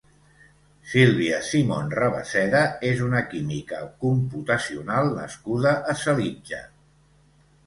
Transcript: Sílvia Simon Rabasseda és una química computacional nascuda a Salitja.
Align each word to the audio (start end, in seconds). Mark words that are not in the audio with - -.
Sílvia 0.93 1.41
Simon 1.47 1.91
Rabasseda 1.99 2.61
és 2.93 3.03
una 3.09 3.21
química 3.35 3.83
computacional 4.07 5.13
nascuda 5.21 5.75
a 5.95 5.97
Salitja. 6.07 6.65